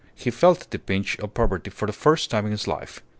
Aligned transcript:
He 0.15 0.31
felt 0.31 0.67
the 0.71 0.79
pinch 0.79 1.19
of 1.19 1.35
poverty 1.35 1.69
for 1.69 1.85
the 1.85 1.93
first 1.93 2.31
time 2.31 2.45
in 2.47 2.51
his 2.51 2.67
life. 2.67 3.03